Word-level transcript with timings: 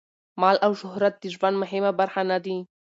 مال 0.41 0.57
او 0.65 0.71
شهرت 0.81 1.13
د 1.19 1.25
ژوند 1.35 1.55
مهمه 1.63 1.91
برخه 1.99 2.21
نه 2.31 2.37
دي. 2.45 2.57